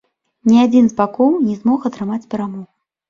[0.51, 2.69] Ні адзін з бакоў не змог атрымаць перамогу.